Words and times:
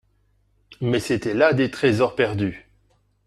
Mais 0.81 0.99
c'etaient 0.99 1.35
là 1.35 1.53
des 1.53 1.69
tresors 1.69 2.15
perdus. 2.15 2.65